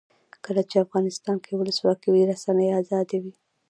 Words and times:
کله 0.45 0.61
چې 0.69 0.83
افغانستان 0.85 1.35
کې 1.43 1.57
ولسواکي 1.59 2.09
وي 2.11 2.23
رسنۍ 2.31 2.67
آزادې 2.79 3.17
وي. 3.23 3.33